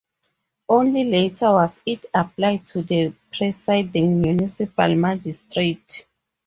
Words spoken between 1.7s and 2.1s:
it